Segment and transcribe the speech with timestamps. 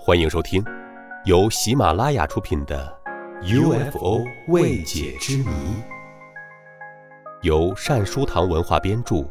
[0.00, 0.64] 欢迎收听
[1.24, 2.96] 由喜马拉雅出品的
[3.90, 5.44] 《UFO 未解之谜》，
[7.42, 9.28] 由善书堂文化编著，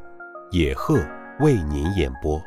[0.51, 0.99] 野鹤
[1.39, 2.39] 为您演播。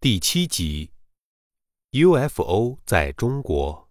[0.00, 0.92] 第七集
[1.90, 3.88] ：UFO 在中国。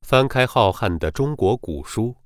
[0.00, 2.16] 翻开浩瀚的中国古书，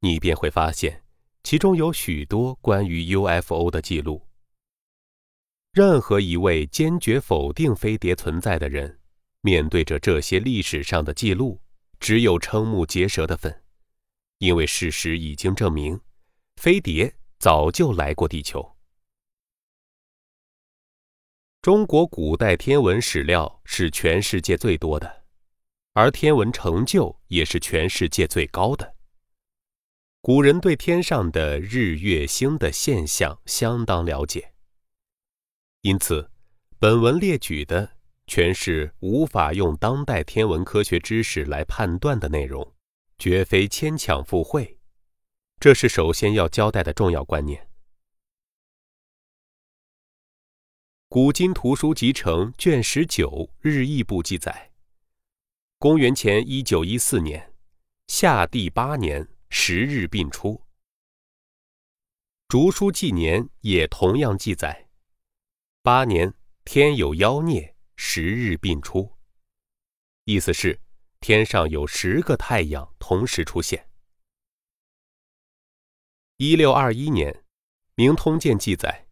[0.00, 1.05] 你便会发现。
[1.46, 4.26] 其中有许多关于 UFO 的记录。
[5.70, 8.98] 任何一位坚决否定飞碟存在的人，
[9.42, 11.62] 面对着这些历史上的记录，
[12.00, 13.62] 只有瞠目结舌的份，
[14.38, 16.00] 因为事实已经证明，
[16.56, 18.76] 飞碟早就来过地球。
[21.62, 25.22] 中国古代天文史料是全世界最多的，
[25.92, 28.95] 而天文成就也是全世界最高的。
[30.26, 34.52] 古人对天上的日月星的现象相当了解，
[35.82, 36.28] 因此，
[36.80, 37.92] 本文列举的
[38.26, 42.74] 全是无法用当代天文科学知识来判断的内容，
[43.16, 44.80] 绝非牵强附会。
[45.60, 47.62] 这是首先要交代的重要观念。
[51.08, 54.72] 《古今图书集成》卷十九日译部记载，
[55.78, 57.54] 公元前一九一四年，
[58.08, 59.28] 夏第八年。
[59.58, 60.62] 十日并出，
[62.46, 64.86] 竹书纪年也同样记载：
[65.82, 66.32] 八年
[66.64, 69.16] 天有妖孽，十日并出。
[70.24, 70.78] 意思是
[71.20, 73.88] 天上有十个太阳同时出现。
[76.36, 77.32] 一六二一年，
[77.96, 79.08] 《明通鉴》记载：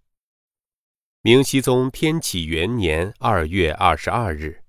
[1.22, 4.62] 明熹宗天启元年二月二十二日，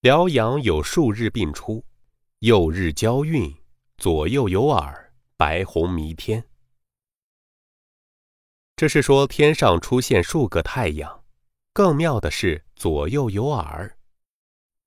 [0.00, 1.84] 辽阳有数日并出，
[2.38, 3.59] 又日交运。
[4.00, 6.48] 左右有耳，白虹弥天。
[8.74, 11.22] 这是说天上出现数个太阳，
[11.74, 13.98] 更妙的是左右有耳，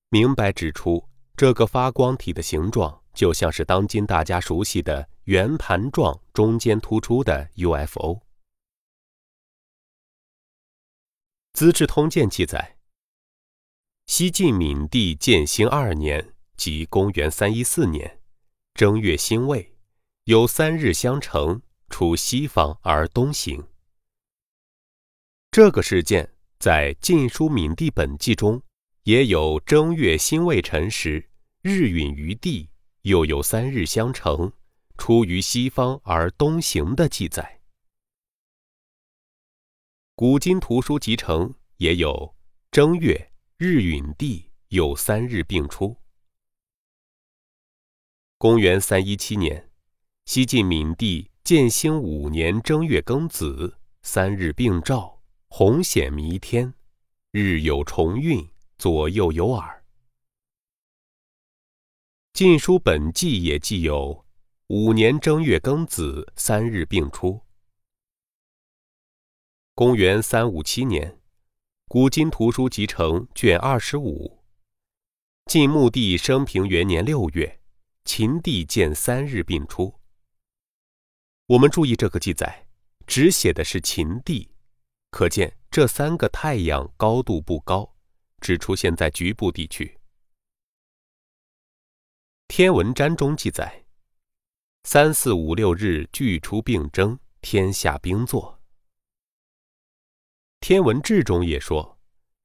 [0.10, 1.08] 明白指出
[1.38, 8.16] 这个发光体的形状就像是当今大家熟悉的圆盘状、中间突出的 UFO。
[11.54, 12.78] 《资治通鉴》记载，
[14.08, 18.20] 西晋闵帝建兴二年，即公元三一四年。
[18.76, 19.72] 正月辛未，
[20.24, 21.62] 有三日相乘，
[21.92, 23.64] 出西方而东行。
[25.52, 28.60] 这个事件在《晋书·闵帝本纪》中
[29.04, 31.30] 也有正月辛未辰时，
[31.62, 32.68] 日陨于地，
[33.04, 34.52] 又有三日相乘，
[34.98, 37.62] 出于西方而东行的记载。
[40.16, 42.36] 古今图书集成也有
[42.72, 45.96] 正月日陨地，有三日并出。
[48.38, 49.70] 公元三一七年，
[50.26, 56.74] 西晋闵帝建兴五年正月庚子，三日并照，红显弥天，
[57.32, 59.84] 日有重运，左右有耳。
[62.38, 64.26] 《晋书本纪》也记有
[64.68, 67.42] 五年正月庚子，三日并出。
[69.74, 71.12] 公元三五七年，
[71.88, 74.44] 《古今图书集成》卷二十五，
[75.46, 77.62] 晋穆帝生平元年六月。
[78.06, 80.00] 秦帝见三日并出。
[81.48, 82.68] 我们注意这个记载，
[83.08, 84.50] 只写的是秦帝，
[85.12, 87.96] 可见这三个太阳高度不高，
[88.40, 90.00] 只出现在局部地区。
[92.48, 93.86] 天文占中记载，
[94.84, 98.62] 三四五六日俱出并征，天下兵作。
[100.60, 101.98] 天文志中也说，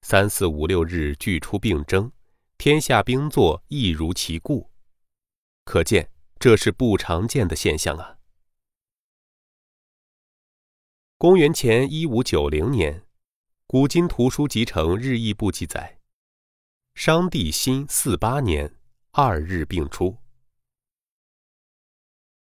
[0.02, 2.10] 三四五六日俱出并征，
[2.56, 4.70] 天下兵作，亦如其故。
[5.68, 8.16] 可见这是不常见的现象啊！
[11.18, 13.00] 公元前一五九零年，
[13.66, 15.98] 《古今图书集成日译部》记载，
[16.94, 18.74] 商帝辛四八年
[19.10, 20.16] 二日并出。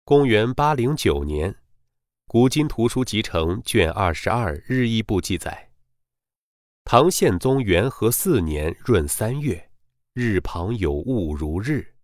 [0.05, 1.51] 公元八零九年，
[2.25, 5.73] 《古今图书集成卷二十二日译部》记载，
[6.85, 9.69] 唐宪宗元和四年闰三月，
[10.13, 11.98] 日旁有物如日。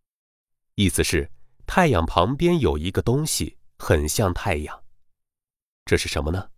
[0.76, 1.32] 意思是，
[1.66, 4.84] 太阳旁边有一个东西，很像太阳。
[5.86, 6.50] 这是什么呢？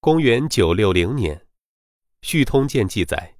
[0.00, 1.36] 公元九六零年，
[2.22, 3.36] 《续通鉴》记载，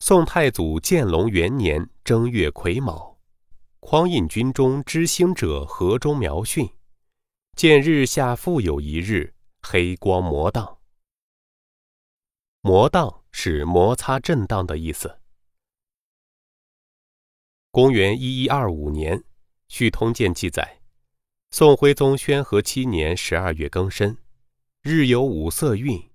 [0.00, 3.18] 宋太祖建隆元年正月癸卯，
[3.78, 6.68] 匡胤军中知星者河中苗训，
[7.56, 10.78] 见日下复有一日，黑光摩荡。
[12.60, 15.19] 摩荡是摩擦震荡的意思。
[17.72, 19.18] 公元一一二五年，
[19.68, 20.80] 《续通鉴》记载，
[21.52, 24.18] 宋徽宗宣和七年十二月庚申，
[24.82, 26.10] 日有五色晕，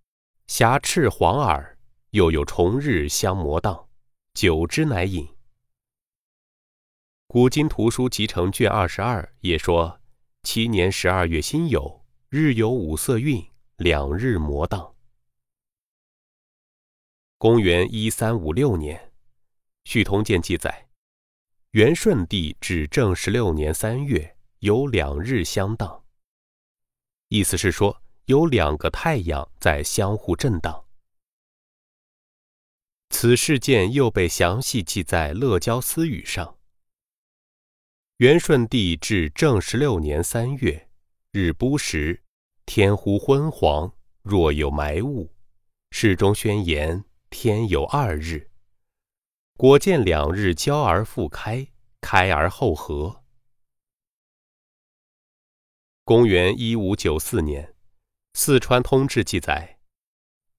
[0.48, 1.78] 霞赤黄耳，
[2.10, 3.88] 又有重日相摩荡，
[4.34, 5.26] 久之乃饮。
[7.28, 10.02] 古今图书集成卷二十二也说，
[10.44, 13.42] 七年十二月辛酉，日有五色晕，
[13.78, 14.94] 两日摩荡。
[17.38, 18.98] 公元一三五六年，
[19.86, 20.85] 《续通鉴》记载，
[21.76, 24.38] 元顺帝至正十六年三月。
[24.60, 26.06] 有两日相当，
[27.28, 30.86] 意思是说有两个太阳在相互震荡。
[33.10, 36.58] 此事件又被详细记在《乐交私语》上。
[38.20, 40.88] 元顺帝至正十六年三月，
[41.34, 42.24] 日不时，
[42.66, 43.92] 天忽昏黄，
[44.24, 45.30] 若有埋雾。
[45.92, 48.50] 世中宣言：天有二日。
[49.58, 51.66] 果见两日交而复开，
[52.02, 53.24] 开而后合。
[56.04, 57.68] 公元一五九四年，
[58.34, 59.80] 《四川通志》记载：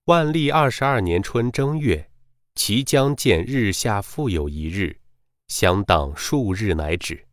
[0.04, 2.10] 万历二十二年春正月，
[2.54, 5.02] 綦江见日下复有一日，
[5.46, 7.26] 相当数日乃止。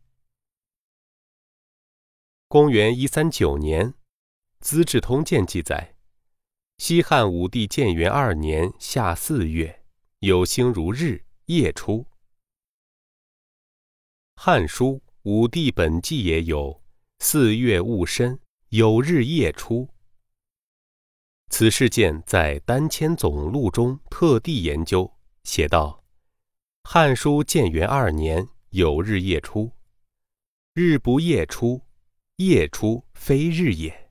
[2.46, 3.92] 公元一三九年，
[4.60, 5.96] 《资治通鉴》记载：
[6.76, 9.82] 西汉武帝建元二年夏四月，
[10.18, 11.98] 有星如日，夜出。
[14.36, 16.82] 《汉书·武帝本纪》也有。
[17.20, 18.38] 四月戊申，
[18.70, 19.88] 有日夜出。
[21.48, 25.10] 此事件在《丹迁总录》中特地研究，
[25.44, 26.02] 写道
[26.90, 29.70] ：“《汉书》建元二年，有日夜出。
[30.74, 31.80] 日不夜出，
[32.36, 34.10] 夜出非日也。”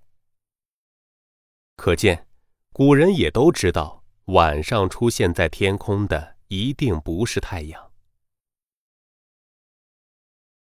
[1.77, 2.27] 可见，
[2.71, 7.81] 古人也都知道，晚上出现在天空的一定不是太阳。《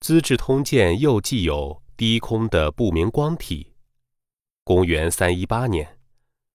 [0.01, 1.83] 资治通鉴》又记有。
[1.99, 3.75] 低空的不明光体。
[4.63, 5.99] 公元三一八年，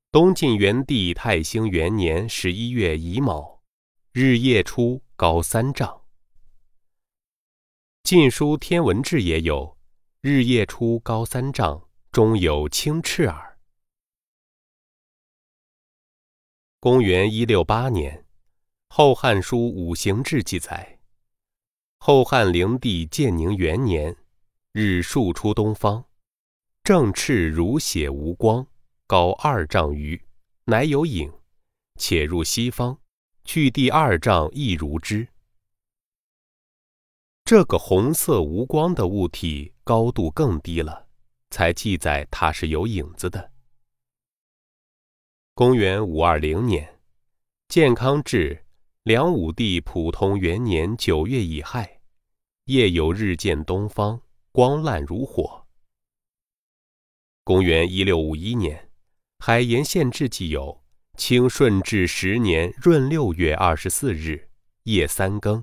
[0.09, 3.61] 东晋元帝太兴元年十一月乙卯，
[4.13, 5.89] 日夜出高三丈。
[8.03, 9.77] 《晋书·天文志》也有
[10.23, 13.59] “日夜出高三丈，中有青赤耳”。
[16.79, 18.17] 公元一六八年，
[18.95, 20.99] 《后汉书·五行志》记载，
[21.97, 24.15] 后汉灵帝建宁元年。
[24.71, 26.05] 日数出东方，
[26.83, 28.67] 正赤如血无光，
[29.07, 30.23] 高二丈余，
[30.65, 31.33] 乃有影，
[31.95, 32.99] 且入西方，
[33.43, 35.27] 去第二丈亦如之。
[37.43, 41.07] 这个红色无光的物体高度更低了，
[41.49, 43.51] 才记载它是有影子的。
[45.55, 46.99] 公元五二零年，
[47.67, 48.62] 建康志
[49.03, 51.99] 梁武帝普通元年九月乙亥，
[52.67, 54.21] 夜有日见东方。
[54.53, 55.67] 光烂如火。
[57.43, 58.77] 公元一六五一年，
[59.45, 60.85] 《海盐县志》记有：
[61.17, 64.49] 清顺治十年闰六月二十四日
[64.83, 65.61] 夜三更，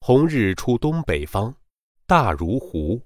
[0.00, 1.54] 红日出东北方，
[2.04, 3.00] 大如湖。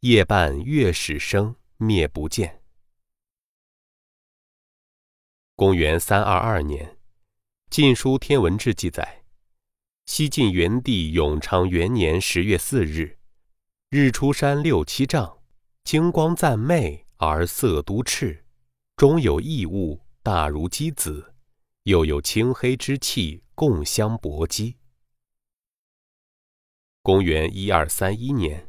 [0.00, 2.62] 夜半月始生，灭不见。
[5.56, 6.86] 公元三二二年，
[7.72, 9.24] 《晋书·天文志》记载：
[10.04, 13.16] 西晋元帝永昌元年十月四日。
[13.88, 15.38] 日出山六七丈，
[15.82, 18.44] 金光赞媚而色都赤，
[18.94, 21.32] 中有异物，大如鸡子，
[21.84, 24.76] 又有青黑之气，共相搏击。
[27.00, 28.60] 公元一二三一年，《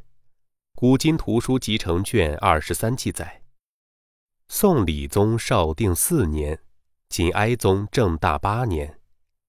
[0.76, 3.44] 古今图书集成卷二十三》记载：
[4.48, 6.58] 宋理宗绍定四年，
[7.14, 9.00] 晋哀宗正大八年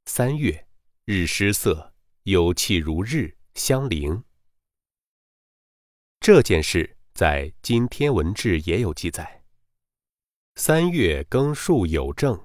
[0.05, 0.67] 三月，
[1.07, 1.95] 日失色，
[2.25, 4.23] 有气如日，相邻。
[6.21, 9.45] 这件事在《今天文志》也有记载。
[10.57, 12.39] 三月庚戌有正，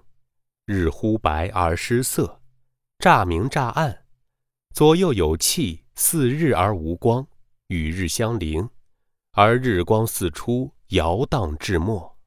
[0.65, 2.41] 日忽白而失色，
[2.99, 4.05] 乍明乍暗，
[4.73, 7.27] 左右有气，似日而无光，
[7.67, 8.69] 与日相邻，
[9.33, 12.17] 而日光四出，摇荡至末。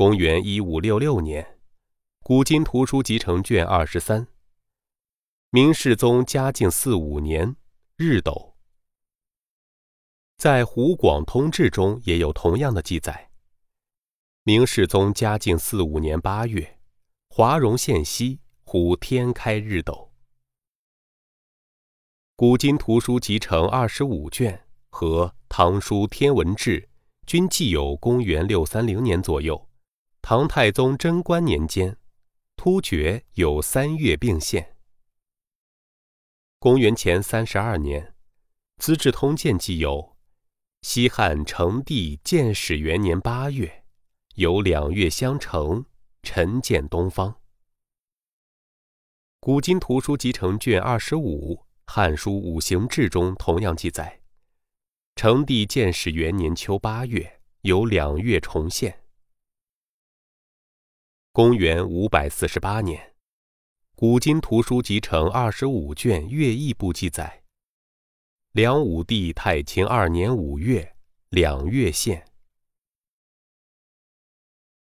[0.00, 1.44] 公元一五六六年，
[2.22, 4.24] 《古今图书集成卷二十三》，
[5.50, 7.54] 明世宗嘉靖四五年，
[7.98, 8.56] 日斗。
[10.38, 13.30] 在《湖广通志》中也有同样的记载。
[14.42, 16.78] 明世宗嘉靖四五年八月，
[17.28, 20.10] 华容县西湖天开日斗。
[22.36, 26.80] 古今图书集成二十五卷和《唐书天文志》
[27.26, 29.68] 均记有公元六三零年左右，
[30.32, 31.96] 唐太宗贞观年间，
[32.54, 34.76] 突厥有三月并现。
[36.60, 38.00] 公元前三十二年，
[38.76, 40.16] 《资治通鉴》记有。
[40.82, 43.82] 西汉成帝建始元年八月，
[44.36, 45.84] 有两月相承，
[46.22, 47.40] 晨见东方。
[49.40, 51.56] 古今图书集成卷二十五
[51.88, 54.20] 《汉书五行志》中同样记载，
[55.16, 58.96] 成帝建始元年秋八月，有两月重现。
[61.32, 63.14] 公元五百四十八年，
[63.94, 67.44] 古今图书集成二十五卷乐毅部记载。
[68.50, 70.96] 梁武帝太清二年五月，
[71.28, 72.26] 两月现。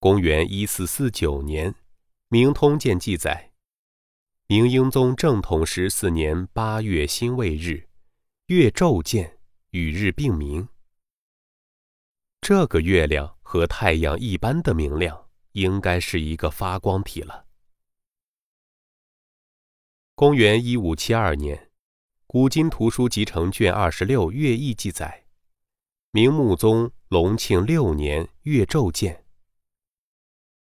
[0.00, 1.70] 公元一四四九年，
[2.30, 3.52] 《明通鉴》记载，
[4.48, 7.88] 明英宗正统十四年八月辛未日，
[8.46, 9.38] 月昼见，
[9.70, 10.68] 与日并明。
[12.40, 15.23] 这个月亮和太阳一般的明亮，
[15.54, 17.46] 应该是一个发光体了。
[20.14, 21.72] 公元一五七二年。
[22.26, 25.24] 古今图书集成卷二十六乐毅记载，
[26.10, 29.24] 明穆宗隆庆六年月昼见。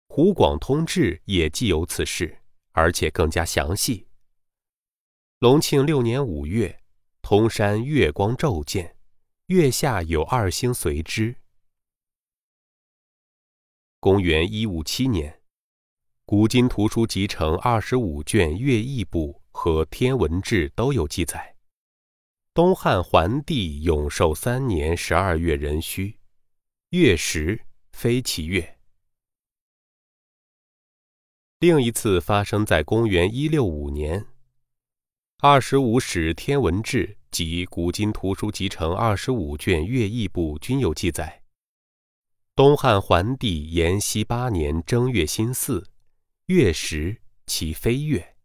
[0.07, 2.37] 湖广通志也记有此事，
[2.73, 4.07] 而且更加详细。
[5.39, 6.83] 隆庆六年五月，
[7.23, 8.95] 通山月光昼见，
[9.47, 11.35] 月下有二星随之。
[14.05, 15.41] 公元一五七年，
[16.27, 21.55] 古今图书集成二十五卷乐毅部和天文志都有记载。
[22.53, 26.19] 东汉桓帝永寿三年十二月壬戌，
[26.91, 28.77] 月食，非其月。
[31.57, 34.21] 另一次发生在公元一六五年，
[35.39, 41.41] 《二十五史天文志》及古今图书集成二十五卷乐毅部均有记载。
[42.55, 45.85] 东汉桓帝延熙八年正月辛巳，
[46.45, 48.37] 月食，其非月。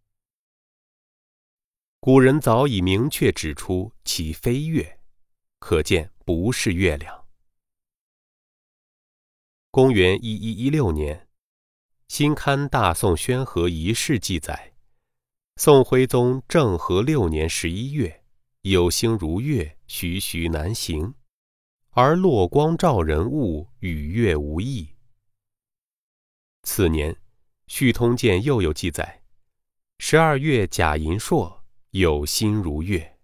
[2.01, 4.99] 古人早已明确指出其非月，
[5.61, 7.25] 可见不是月亮。
[9.71, 11.29] 公元一一一六年，
[12.09, 14.73] 新刊《大宋宣和遗事》记载，
[15.55, 18.25] 宋徽宗政和六年十一月，
[18.63, 21.15] 有星如月，徐徐南行，
[22.03, 24.89] 而落光照人物，与月无异。
[26.63, 27.13] 次年，
[27.67, 29.23] 《续通鉴》又有记载，
[29.99, 31.63] 十二月甲寅朔。
[31.91, 33.19] 有心如月。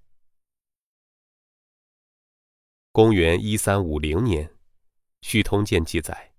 [2.92, 4.46] 公元一三五零年，
[5.22, 6.34] 《续通鉴》记载，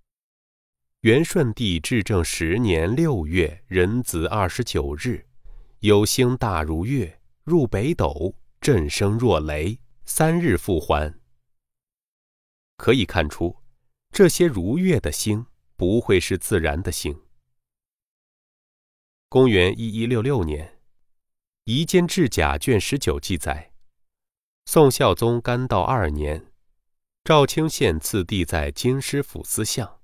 [1.01, 5.25] 元顺帝至正十年六月壬子二十九日，
[5.79, 11.17] 有星大如月，入北斗，震声若雷，三日复还。
[12.77, 13.57] 可以看出，
[14.12, 17.22] 这些如月的星不会是自然的星。
[19.27, 20.75] 公元一一六六年。
[21.69, 23.74] 《夷坚志甲》卷十九记载，
[24.63, 26.53] 宋孝宗干道二年，
[27.25, 30.00] 赵清县次第在京师府司相，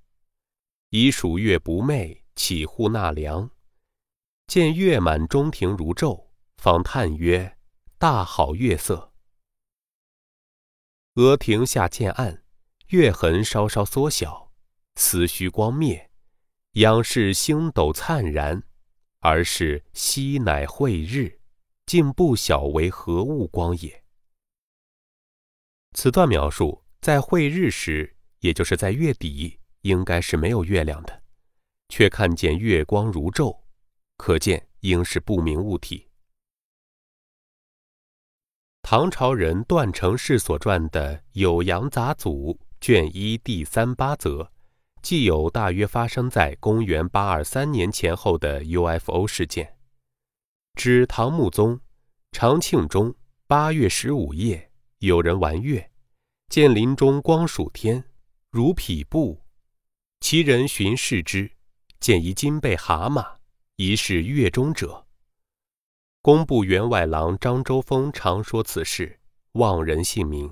[0.89, 3.49] 以暑月不寐，起户纳粮，
[4.45, 6.27] 见月满中庭如昼，
[6.57, 7.57] 方叹曰
[7.97, 9.13] ：“大好月色。”
[11.15, 12.42] 额庭下见暗，
[12.93, 14.51] 月痕稍稍缩小，
[14.97, 16.11] 思须光灭，
[16.73, 18.61] 仰视星斗灿然，
[19.17, 21.39] 而是夕乃晦日。
[21.87, 24.03] 竟不晓为何物光也。
[25.93, 31.23] 此段描述在晦日时，也就是在月底，应该是没有月亮的，
[31.89, 33.59] 却看见月光如昼，
[34.17, 36.07] 可见应是不明物体。
[38.83, 44.51] 唐朝人段成式所传的《酉阳杂俎》卷一第三八则，
[45.01, 49.77] 既有大约发生在公元八二三年前后的 UFO 事件。
[50.75, 51.79] 指唐穆宗
[52.33, 53.15] 长庆中
[53.47, 55.91] 八月十五夜，有人玩月，
[56.49, 58.03] 见林中光属天，
[58.51, 59.39] 如匹布。
[60.19, 61.49] 其人寻视之，
[62.01, 63.35] 见一金背蛤蟆，
[63.77, 65.05] 疑是月中者。
[66.21, 69.21] 工部员外郎张周峰常说此事，
[69.53, 70.51] 望人姓名。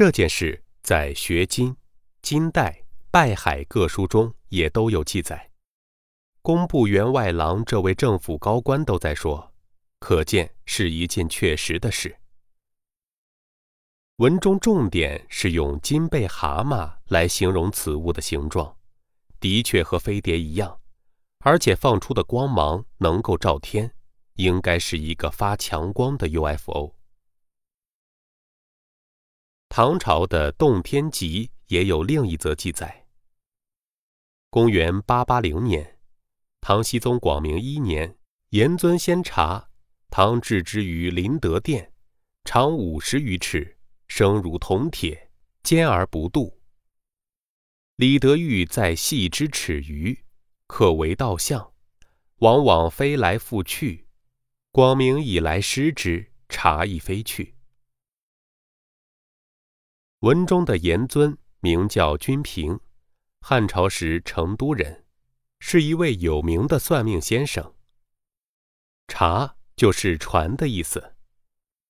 [0.00, 1.68] 这件事在《学金》
[2.22, 2.70] 《金代》
[3.10, 5.50] 《拜海》各书中也都有记载。
[6.40, 9.52] 工部员外郎这位政府高官都在说，
[9.98, 12.16] 可见是一件确实的事。
[14.16, 18.74] 文中重点是用金背蛤蟆来形容此物的形状，
[19.38, 20.80] 的确和飞碟一样，
[21.40, 23.92] 而且放出的光芒能够照天，
[24.36, 26.94] 应该是一个发强光的 UFO。
[29.72, 33.06] 唐朝的《洞天集》也有另一则记载：
[34.50, 35.96] 公元八八零年。
[36.60, 39.70] 唐僖宗广明一年，严尊仙茶，
[40.10, 41.92] 唐置之于麟德殿，
[42.42, 45.30] 长五十余尺，生如铜铁，
[45.62, 46.60] 坚而不渡。
[47.94, 50.18] 李德裕在细之尺余，
[50.66, 51.72] 可为道相，
[52.38, 54.08] 往往飞来复去。
[54.72, 57.54] 广明以来失之，察亦飞去。
[60.20, 62.78] 文中的严尊名叫君平，
[63.40, 65.06] 汉朝时成都人，
[65.60, 67.74] 是一位有名的算命先生。
[69.08, 71.14] 察就是船的意思，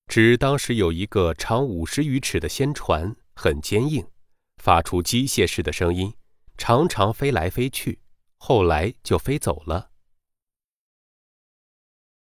[0.07, 4.07] 指当时有一个长五十余尺的仙船，很坚硬。
[4.55, 6.13] 发出机械式的声音，
[6.57, 7.99] 常常飞来飞去，
[8.37, 9.91] 后来就飞走了。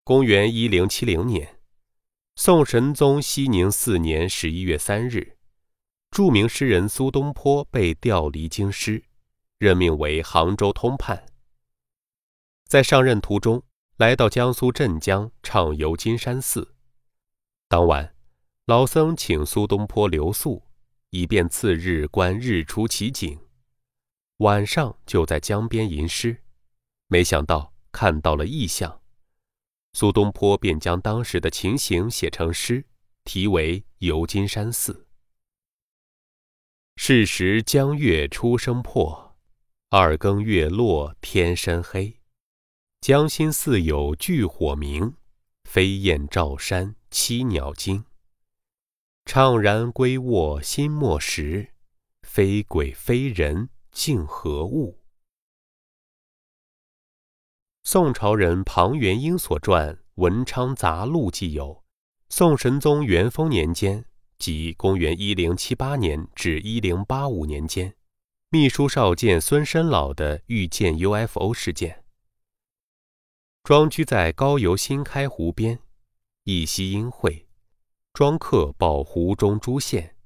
[0.04, 1.62] 公元一零七零年，
[2.36, 5.38] 宋神宗熙宁四年十一月三日，
[6.14, 9.04] 著名诗人苏东坡被调离京师，
[9.58, 11.26] 任命为杭州通判。
[12.68, 13.64] 在上任途中，
[13.98, 16.76] 来到江苏镇江畅游金山寺。
[17.68, 18.14] 当晚，
[18.66, 20.62] 老僧请苏东坡留宿。
[21.10, 23.40] 以便次日观日出奇景，
[24.38, 26.44] 晚上就在江边吟诗，
[27.08, 29.02] 没想到看到了异象，
[29.94, 32.86] 苏东坡便将当时的情形写成诗，
[33.24, 34.94] 题为《游金山寺》。
[36.96, 39.36] 是时江月初升破，
[39.90, 42.20] 二更月落天深黑。
[43.02, 45.16] 江心似有炬火明，
[45.66, 48.06] 飞燕照山栖鸟惊。
[49.26, 51.74] 怅然归卧心莫识，
[52.22, 55.00] 非鬼非人竟何物？
[57.84, 61.84] 宋朝人庞元英所传《文昌杂录》记有：
[62.30, 64.06] 宋神宗元丰年间，
[64.46, 67.96] 即公元一零七八年至一零八五年间，
[68.50, 72.04] 秘书少监孙申老的遇见 UFO 事件。
[73.64, 75.80] 庄居在高邮新开湖边，
[76.44, 77.48] 一夕阴晦。
[78.12, 80.18] 庄客抱湖中珠线，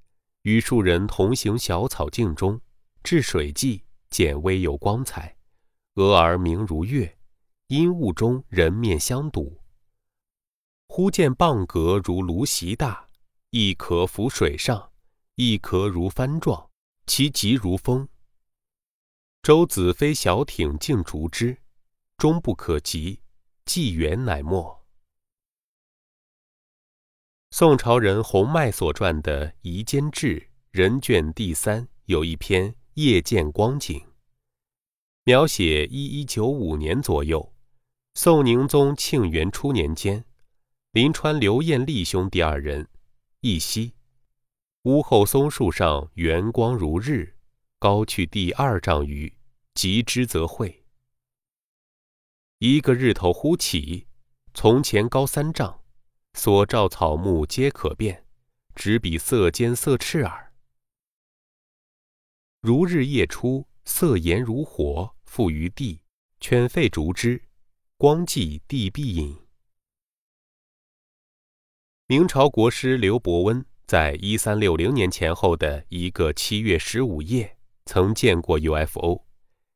[0.42, 2.60] 与数人同行小草径中，
[3.04, 5.38] 至水际，见微有光彩，
[5.94, 7.20] 俄而明如月。
[7.68, 9.62] 阴雾中人面相睹，
[10.88, 13.07] 忽见蚌壳如芦席大，
[13.52, 14.92] 一壳浮水上，
[15.36, 16.70] 一壳如帆状，
[17.06, 18.10] 其疾如风。
[19.42, 21.58] 舟子飞小艇竞逐之，
[22.18, 23.22] 终不可及，
[23.64, 24.86] 纪元乃没。
[27.52, 30.38] 宋朝人洪迈所传的《夷坚志》
[30.72, 34.06] 人卷第三有一篇夜见光景，
[35.24, 37.54] 描写一一九五年左右，
[38.16, 40.26] 宋宁宗庆元初年间，
[40.92, 42.86] 临川刘彦立兄弟二人，
[43.42, 43.94] 一夕，
[44.86, 47.36] 屋后松树上圆光如日，
[47.78, 49.32] 高去第二丈余，
[49.76, 50.84] 及之则会。
[52.58, 54.08] 一个日头忽起，
[54.56, 55.84] 从前高三丈。
[56.34, 58.26] 所照草木皆可辨，
[58.76, 60.54] 只比色尖色赤耳。
[62.62, 66.02] 如日夜出，色炎如火，覆于地，
[66.40, 67.44] 犬吠逐之，
[67.98, 69.47] 光寂地必隐。
[72.10, 79.26] 明朝国师刘伯温在一三六零年前后的一个七月十五夜，曾见过 UFO，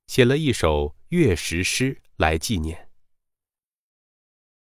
[0.07, 2.87] 写了一首月食诗来纪念。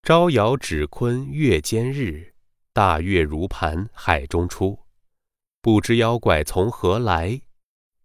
[0.02, 2.34] 招摇指坤月间日，
[2.72, 4.80] 大月如盘海中出。
[5.62, 7.42] 不知妖怪从何来，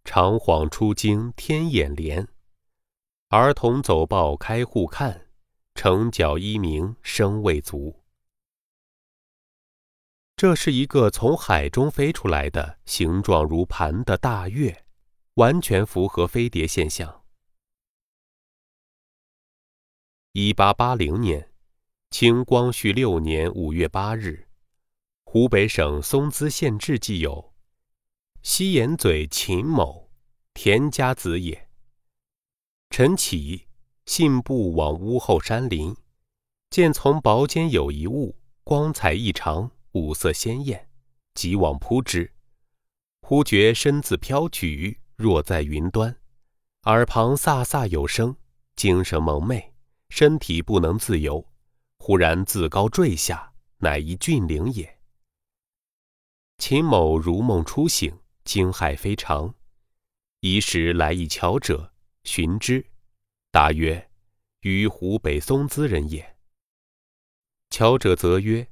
[0.02, 2.26] 长晃出惊天眼帘。
[3.28, 5.28] 儿童走报开户看，
[5.76, 8.01] 城角一鸣声未足。
[10.42, 14.84] 这是一个从海中飞出来的形状如盘的大月，
[15.34, 17.22] 完全符合飞碟现象。
[20.32, 21.52] 一八八零年。
[22.10, 24.48] 清光绪六年五月八日，
[25.22, 27.54] 湖北省松滋县志记有：
[28.42, 30.10] 西岩嘴秦某，
[30.54, 31.68] 田家子也。
[32.90, 33.68] 晨起，
[34.06, 35.94] 信步往屋后山林，
[36.68, 40.88] 见从薄间有一物，光彩异常，五色鲜艳，
[41.34, 42.32] 即往扑之。
[43.20, 46.16] 忽觉身自飘举，若在云端，
[46.84, 48.36] 耳旁飒飒有声，
[48.74, 49.72] 精神蒙昧，
[50.08, 51.46] 身体不能自由。
[51.98, 54.98] 忽然自高坠下，乃一峻岭也。
[56.58, 59.54] 秦某如梦初醒，惊骇非常。
[60.40, 61.92] 一时来一樵者，
[62.24, 62.84] 寻之，
[63.52, 64.10] 答曰
[64.62, 66.36] ：“于湖北松滋人也。”
[67.70, 68.68] 樵者则曰：“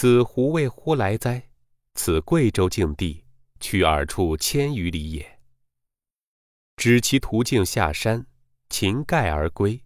[0.00, 1.50] 此胡为乎来哉？
[1.96, 3.24] 此贵州境地，
[3.58, 5.40] 去尔处千余里也。”
[6.78, 8.24] 指其途径下山，
[8.68, 9.82] 秦盖而归。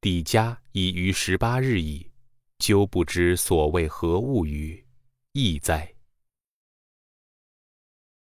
[0.00, 2.10] 抵家已逾十八日矣，
[2.58, 4.84] 究不知所谓何物与，
[5.30, 5.94] 亦哉！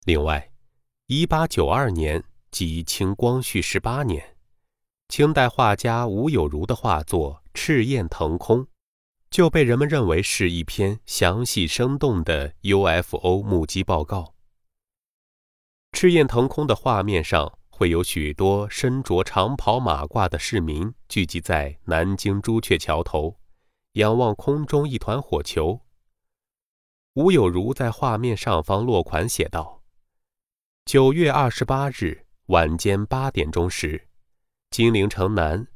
[0.05, 0.51] 另外
[1.07, 4.37] ，1892年即清光绪十八年，
[5.09, 8.65] 清代画家吴有如的画作《赤焰腾空》，
[9.33, 14.35] 就被人们认为是一篇详细生动的 UFO 目击报告。
[15.93, 17.59] 赤焰腾空的画面上。
[17.75, 23.41] 会有许多身着长袍马褂的市民聚集在南京朱雀桥头，
[23.95, 25.81] 仰望空中一团火球。
[27.15, 29.83] 吴有如在画面上方落款写道
[30.87, 34.07] ：“九月二十八日晚间八点钟时，
[34.71, 35.67] 金陵城南，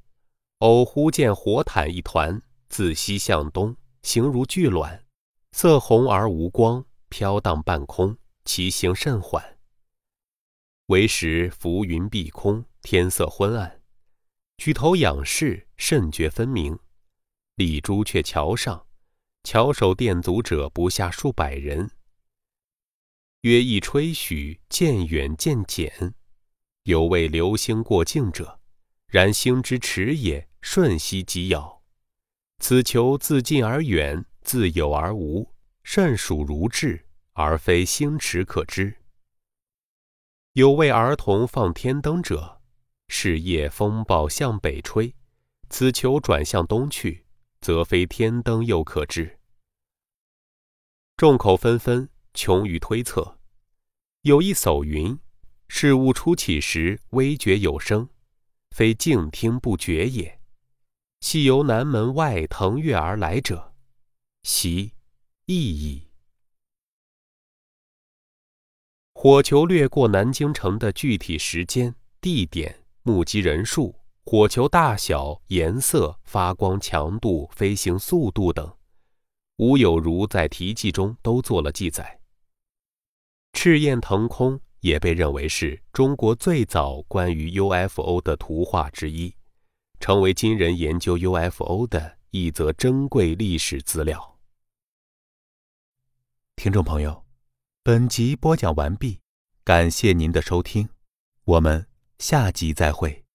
[0.59, 5.05] 偶忽见火毯一团自西向东，形如巨卵，
[5.53, 9.59] 色红而无光，飘荡半空，其行甚缓。”
[10.87, 13.83] 为时浮云蔽空，天色昏暗，
[14.59, 16.79] 举头仰视，甚觉分明。
[17.57, 18.87] 立朱雀桥上，
[19.43, 21.91] 桥首垫足者不下数百人。
[23.41, 26.15] 约一吹许，渐远渐减，
[26.83, 28.61] 有为流星过境者，
[29.09, 31.76] 然星之迟也，瞬息即杳。
[32.59, 38.97] 此球自近而远，自有而无，甚属如至，而非星驰可知。
[40.55, 42.61] 有为儿童放天灯者，
[43.09, 45.15] 是夜风暴向北吹，
[45.69, 47.27] 此球转向东去，
[47.61, 49.39] 则非天灯又可知。
[51.17, 53.39] 众口纷纷，穷于推测。
[54.23, 55.19] 有一叟云
[55.69, 58.09] ：“事物初起时，微觉有声，
[58.71, 60.36] 非静听不觉也。
[61.21, 63.73] 系由南门外腾跃而来者，
[64.43, 64.93] 习
[65.47, 66.03] 意矣。”
[69.15, 78.77] 火球掠过南京城的具体时间、地点、目击人数、火球大小、颜色、发光强度、飞行速度等，
[79.57, 82.21] 吴有如在题记中都做了记载。
[83.55, 89.35] 赤焰腾空也被认为是中国最早关于 UFO 的图画之一，
[90.01, 94.39] 成为今人研究 UFO 的一则珍贵历史资料。
[96.57, 97.27] 听众朋友。
[97.83, 99.21] 本集播讲完毕，
[99.63, 100.89] 感谢您的收听，
[101.45, 101.87] 我们
[102.19, 103.26] 下集再会。